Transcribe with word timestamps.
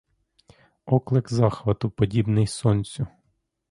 Оклик 0.85 1.29
захвату, 1.29 1.89
подібний 1.89 2.47
сонцю. 2.47 3.07